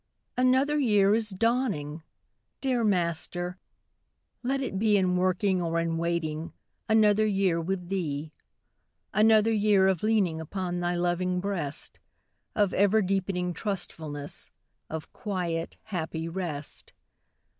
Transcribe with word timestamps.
Another 0.35 0.79
year 0.79 1.13
is 1.13 1.29
dawning! 1.29 2.01
Dear 2.59 2.83
Master, 2.83 3.59
let 4.41 4.59
it 4.59 4.79
be 4.79 4.97
In 4.97 5.15
working 5.15 5.61
or 5.61 5.79
in 5.79 5.95
waiting, 5.99 6.53
Another 6.89 7.27
year 7.27 7.61
with 7.61 7.89
Thee. 7.89 8.31
Another 9.13 9.53
year 9.53 9.85
of 9.85 10.01
leaning 10.01 10.41
Upon 10.41 10.79
Thy 10.79 10.95
loving 10.95 11.39
breast, 11.39 11.99
Of 12.55 12.73
ever 12.73 13.03
deepening 13.03 13.53
trustfulness, 13.53 14.49
Of 14.89 15.13
quiet, 15.13 15.77
happy 15.83 16.27
rest. 16.27 16.93